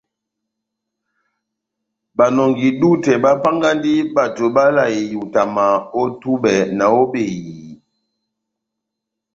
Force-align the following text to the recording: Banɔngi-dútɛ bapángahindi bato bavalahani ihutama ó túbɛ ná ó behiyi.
Banɔngi-dútɛ 2.17 3.11
bapángahindi 3.23 3.93
bato 4.15 4.45
bavalahani 4.55 5.01
ihutama 5.13 5.63
ó 6.01 6.03
túbɛ 6.19 6.53
ná 6.77 6.85
ó 6.99 7.01
behiyi. 7.11 7.59